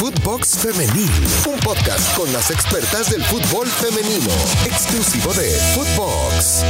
[0.00, 1.10] Footbox Femenil,
[1.46, 4.32] un podcast con las expertas del fútbol femenino,
[4.64, 6.64] exclusivo de Footbox.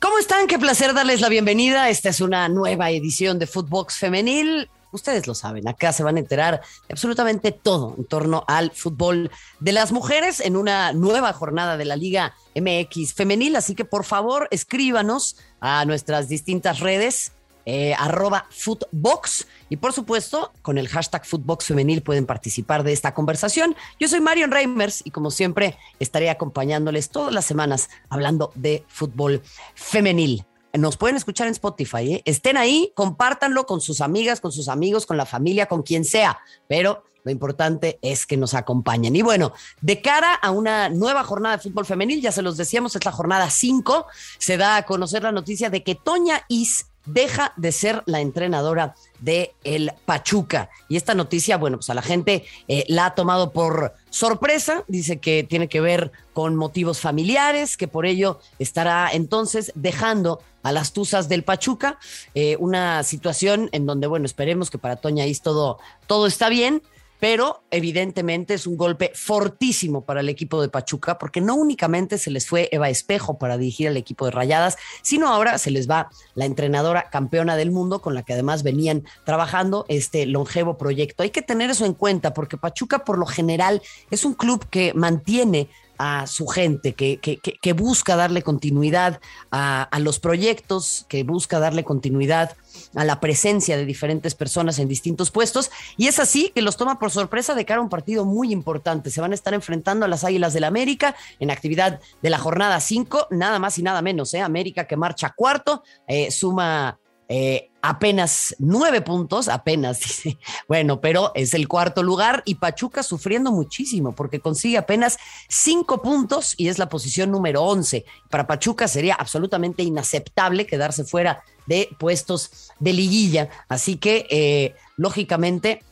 [0.00, 0.48] ¿Cómo están?
[0.48, 1.88] Qué placer darles la bienvenida.
[1.88, 4.68] Esta es una nueva edición de Footbox Femenil.
[4.90, 9.30] Ustedes lo saben, acá se van a enterar de absolutamente todo en torno al fútbol
[9.60, 13.54] de las mujeres en una nueva jornada de la Liga MX Femenil.
[13.54, 17.30] Así que por favor escríbanos a nuestras distintas redes
[17.66, 19.46] eh, arroba Footbox.
[19.68, 23.74] Y por supuesto, con el hashtag Footbox Femenil pueden participar de esta conversación.
[23.98, 29.42] Yo soy Marion Reimers y como siempre estaré acompañándoles todas las semanas hablando de fútbol
[29.74, 30.44] femenil.
[30.74, 32.14] Nos pueden escuchar en Spotify.
[32.14, 32.22] ¿eh?
[32.24, 36.40] Estén ahí, compártanlo con sus amigas, con sus amigos, con la familia, con quien sea.
[36.68, 39.16] Pero lo importante es que nos acompañen.
[39.16, 42.94] Y bueno, de cara a una nueva jornada de fútbol femenil, ya se los decíamos,
[42.96, 44.06] es la jornada 5,
[44.38, 48.94] se da a conocer la noticia de que Toña Is deja de ser la entrenadora
[49.20, 50.70] de el Pachuca.
[50.88, 54.84] Y esta noticia, bueno, pues a la gente eh, la ha tomado por sorpresa.
[54.88, 60.72] Dice que tiene que ver con motivos familiares, que por ello estará entonces dejando a
[60.72, 61.98] las Tuzas del Pachuca.
[62.34, 66.82] Eh, una situación en donde, bueno, esperemos que para Toña Is todo, todo está bien
[67.20, 72.30] pero evidentemente es un golpe fortísimo para el equipo de Pachuca, porque no únicamente se
[72.30, 76.10] les fue Eva Espejo para dirigir al equipo de Rayadas, sino ahora se les va
[76.34, 81.22] la entrenadora campeona del mundo, con la que además venían trabajando este longevo proyecto.
[81.22, 84.92] Hay que tener eso en cuenta, porque Pachuca por lo general es un club que
[84.94, 85.68] mantiene
[85.98, 92.56] a su gente, que, que, busca darle continuidad a, los proyectos, que busca darle continuidad
[92.94, 95.70] a la presencia de diferentes personas en distintos puestos.
[95.96, 99.10] Y es así que los toma por sorpresa de cara a un partido muy importante.
[99.10, 102.80] Se van a estar enfrentando a las Águilas del América en actividad de la jornada
[102.80, 104.34] 5, nada más y nada menos.
[104.34, 104.40] ¿eh?
[104.40, 110.38] América que marcha cuarto, eh, suma eh, apenas nueve puntos, apenas, dice.
[110.68, 116.54] Bueno, pero es el cuarto lugar y Pachuca sufriendo muchísimo porque consigue apenas cinco puntos
[116.56, 118.04] y es la posición número once.
[118.30, 123.48] Para Pachuca sería absolutamente inaceptable quedarse fuera de puestos de liguilla.
[123.68, 125.82] Así que, eh, lógicamente,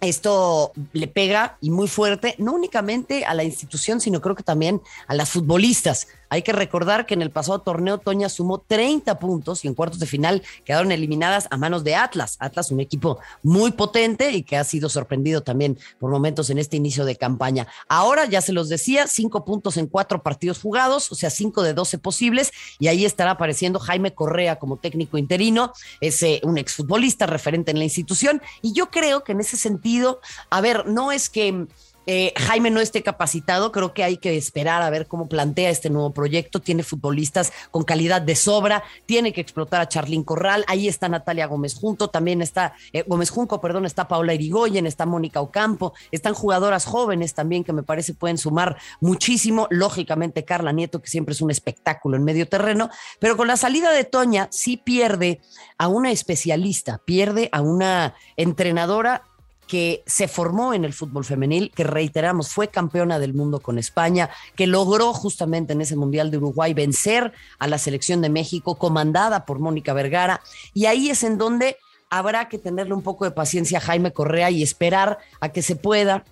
[0.00, 4.82] esto le pega y muy fuerte, no únicamente a la institución, sino creo que también
[5.06, 6.08] a las futbolistas.
[6.34, 10.00] Hay que recordar que en el pasado torneo Toña sumó 30 puntos y en cuartos
[10.00, 12.38] de final quedaron eliminadas a manos de Atlas.
[12.40, 16.76] Atlas, un equipo muy potente y que ha sido sorprendido también por momentos en este
[16.76, 17.68] inicio de campaña.
[17.88, 21.72] Ahora, ya se los decía, cinco puntos en cuatro partidos jugados, o sea, cinco de
[21.72, 27.70] 12 posibles, y ahí estará apareciendo Jaime Correa como técnico interino, es un exfutbolista referente
[27.70, 30.20] en la institución, y yo creo que en ese sentido,
[30.50, 31.68] a ver, no es que
[32.06, 35.90] eh, Jaime no esté capacitado, creo que hay que esperar a ver cómo plantea este
[35.90, 36.60] nuevo proyecto.
[36.60, 40.64] Tiene futbolistas con calidad de sobra, tiene que explotar a Charlín Corral.
[40.68, 45.06] Ahí está Natalia Gómez Junto, también está eh, Gómez Junco, perdón, está Paula Irigoyen, está
[45.06, 49.66] Mónica Ocampo, están jugadoras jóvenes también que me parece pueden sumar muchísimo.
[49.70, 53.92] Lógicamente, Carla Nieto, que siempre es un espectáculo en medio terreno, pero con la salida
[53.92, 55.40] de Toña sí pierde
[55.78, 59.24] a una especialista, pierde a una entrenadora
[59.66, 64.30] que se formó en el fútbol femenil, que reiteramos fue campeona del mundo con España,
[64.56, 69.44] que logró justamente en ese Mundial de Uruguay vencer a la selección de México, comandada
[69.46, 70.40] por Mónica Vergara,
[70.72, 71.76] y ahí es en donde
[72.10, 75.76] habrá que tenerle un poco de paciencia a Jaime Correa y esperar a que se
[75.76, 76.24] pueda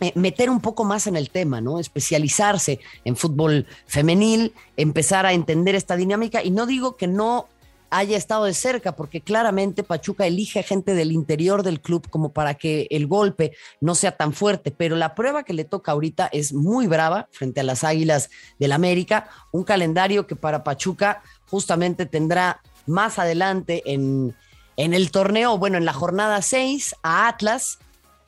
[0.00, 1.78] eh, meter un poco más en el tema, ¿no?
[1.78, 6.42] Especializarse en fútbol femenil, empezar a entender esta dinámica.
[6.42, 7.48] Y no digo que no
[7.96, 12.54] haya estado de cerca, porque claramente Pachuca elige gente del interior del club como para
[12.54, 16.52] que el golpe no sea tan fuerte, pero la prueba que le toca ahorita es
[16.52, 22.60] muy brava frente a las Águilas del América, un calendario que para Pachuca justamente tendrá
[22.86, 24.36] más adelante en,
[24.76, 27.78] en el torneo, bueno, en la jornada 6 a Atlas,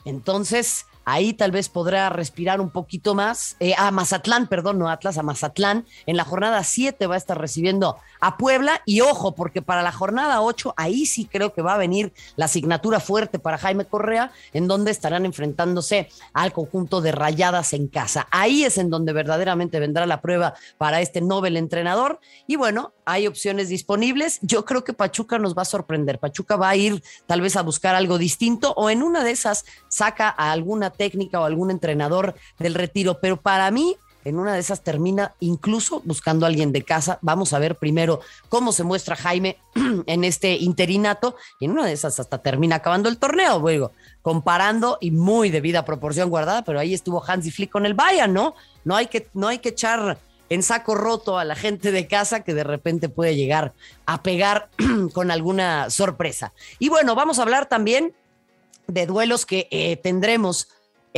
[0.05, 3.57] entonces Ahí tal vez podrá respirar un poquito más.
[3.61, 5.87] Eh, a Mazatlán, perdón, no Atlas, a Mazatlán.
[6.05, 8.83] En la jornada 7 va a estar recibiendo a Puebla.
[8.85, 12.45] Y ojo, porque para la jornada 8, ahí sí creo que va a venir la
[12.45, 18.29] asignatura fuerte para Jaime Correa, en donde estarán enfrentándose al conjunto de rayadas en casa.
[18.31, 22.21] Ahí es en donde verdaderamente vendrá la prueba para este Nobel entrenador.
[22.47, 24.41] Y bueno, hay opciones disponibles.
[24.43, 26.19] Yo creo que Pachuca nos va a sorprender.
[26.19, 29.65] Pachuca va a ir tal vez a buscar algo distinto o en una de esas
[29.89, 34.61] saca a alguna técnica o algún entrenador del retiro, pero para mí en una de
[34.61, 37.19] esas termina incluso buscando a alguien de casa.
[37.23, 39.57] Vamos a ver primero cómo se muestra Jaime
[40.07, 44.99] en este interinato y en una de esas hasta termina acabando el torneo, luego comparando
[45.01, 48.55] y muy debida proporción guardada, pero ahí estuvo Hansi Flick con el Bayern, ¿no?
[48.85, 50.19] No hay que, no hay que echar
[50.51, 53.73] en saco roto a la gente de casa que de repente puede llegar
[54.05, 54.69] a pegar
[55.15, 56.53] con alguna sorpresa.
[56.79, 58.15] Y bueno, vamos a hablar también
[58.87, 60.69] de duelos que eh, tendremos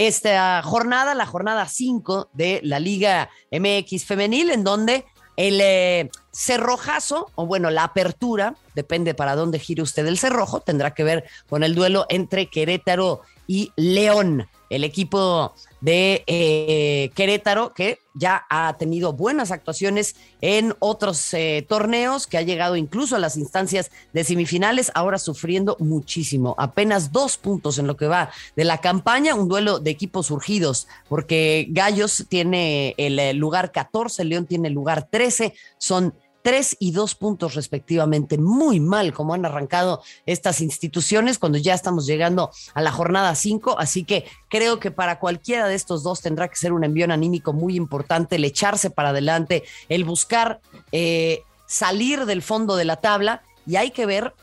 [0.07, 5.05] esta jornada, la jornada 5 de la Liga MX Femenil, en donde
[5.37, 10.95] el eh, cerrojazo, o bueno, la apertura, depende para dónde gire usted el cerrojo, tendrá
[10.95, 17.99] que ver con el duelo entre Querétaro y León el equipo de eh, Querétaro, que
[18.15, 23.37] ya ha tenido buenas actuaciones en otros eh, torneos, que ha llegado incluso a las
[23.37, 26.55] instancias de semifinales, ahora sufriendo muchísimo.
[26.59, 30.87] Apenas dos puntos en lo que va de la campaña, un duelo de equipos surgidos,
[31.09, 36.93] porque Gallos tiene el eh, lugar 14, León tiene el lugar 13, son tres y
[36.93, 38.39] dos puntos respectivamente.
[38.39, 43.79] Muy mal como han arrancado estas instituciones cuando ya estamos llegando a la jornada cinco.
[43.79, 47.53] Así que creo que para cualquiera de estos dos tendrá que ser un envío anímico
[47.53, 50.61] muy importante, el echarse para adelante, el buscar
[50.93, 54.35] eh, salir del fondo de la tabla y hay que ver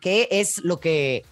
[0.00, 1.24] qué es lo que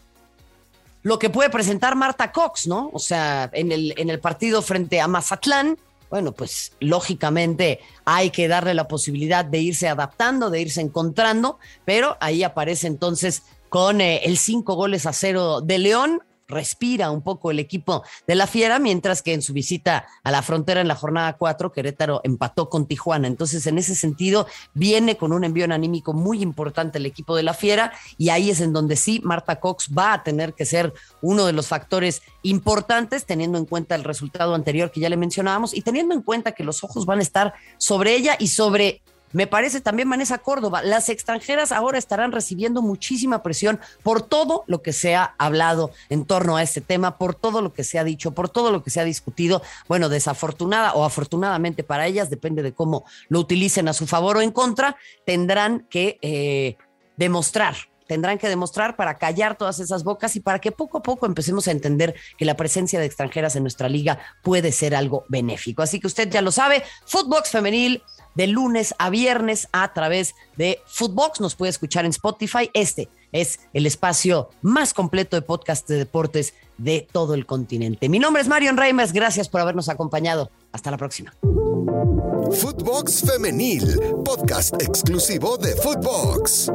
[1.02, 2.90] lo que puede presentar Marta Cox, ¿no?
[2.93, 5.76] O sea, en el, en el partido frente a Mazatlán,
[6.12, 12.18] bueno, pues lógicamente hay que darle la posibilidad de irse adaptando, de irse encontrando, pero
[12.20, 17.50] ahí aparece entonces con eh, el cinco goles a cero de León, respira un poco
[17.50, 20.94] el equipo de la Fiera, mientras que en su visita a la frontera en la
[20.94, 23.28] jornada 4, Querétaro empató con Tijuana.
[23.28, 27.54] Entonces, en ese sentido, viene con un envío anímico muy importante el equipo de la
[27.54, 31.46] Fiera y ahí es en donde sí, Marta Cox va a tener que ser uno
[31.46, 35.82] de los factores importantes, teniendo en cuenta el resultado anterior que ya le mencionábamos y
[35.82, 39.02] teniendo en cuenta que los ojos van a estar sobre ella y sobre
[39.32, 40.82] me parece también Vanessa Córdoba.
[40.82, 46.25] Las extranjeras ahora estarán recibiendo muchísima presión por todo lo que se ha hablado en
[46.25, 48.90] torno a este tema, por todo lo que se ha dicho, por todo lo que
[48.90, 49.62] se ha discutido.
[49.88, 54.43] Bueno, desafortunada o afortunadamente para ellas, depende de cómo lo utilicen a su favor o
[54.43, 56.76] en contra, tendrán que eh,
[57.17, 57.76] demostrar
[58.12, 61.67] tendrán que demostrar para callar todas esas bocas y para que poco a poco empecemos
[61.67, 65.82] a entender que la presencia de extranjeras en nuestra liga puede ser algo benéfico.
[65.82, 68.02] Así que usted ya lo sabe, Footbox Femenil
[68.34, 71.40] de lunes a viernes a través de Footbox.
[71.40, 72.70] Nos puede escuchar en Spotify.
[72.75, 78.08] Este es el espacio más completo de podcast de deportes de todo el continente.
[78.08, 79.12] Mi nombre es Marion Reimers.
[79.12, 80.50] Gracias por habernos acompañado.
[80.73, 81.34] Hasta la próxima.
[82.50, 86.70] Footbox Femenil, podcast exclusivo de Footbox.